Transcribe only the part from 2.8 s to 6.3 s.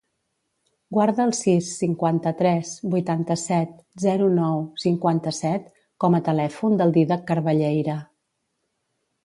vuitanta-set, zero, nou, cinquanta-set com a